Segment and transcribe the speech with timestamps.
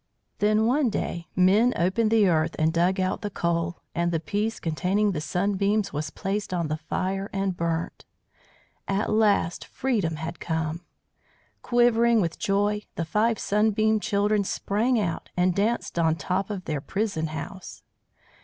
[0.39, 4.59] Then one day men opened the earth and dug out the coal, and the piece
[4.59, 8.05] containing the Sunbeams was placed on the fire and burnt.
[8.87, 10.81] At last freedom had come.
[11.61, 16.81] Quivering with joy, the five Sunbeam Children sprang out and danced on top of their
[16.81, 17.83] prison house.